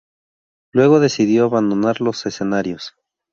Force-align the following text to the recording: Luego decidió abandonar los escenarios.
Luego 0.71 0.99
decidió 0.99 1.45
abandonar 1.45 2.01
los 2.01 2.25
escenarios. 2.25 2.95